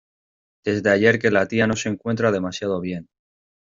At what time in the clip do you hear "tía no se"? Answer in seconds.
1.47-1.89